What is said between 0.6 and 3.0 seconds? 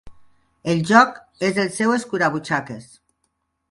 El joc és el seu escurabutxaques.